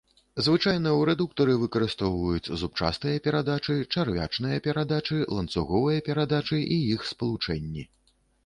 Звычайна 0.45 0.89
ў 0.91 1.01
рэдуктары 1.09 1.53
выкарыстоўваюць 1.63 2.51
зубчастыя 2.61 3.21
перадачы, 3.27 3.75
чарвячныя 3.97 4.57
перадачы, 4.69 5.21
ланцуговыя 5.37 5.99
перадачы 6.09 6.63
і 6.75 6.83
іх 6.97 7.09
спалучэнні. 7.13 7.83